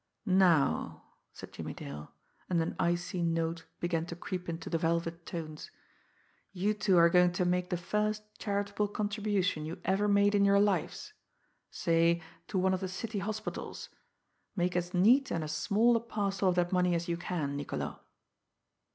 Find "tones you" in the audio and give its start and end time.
5.27-6.73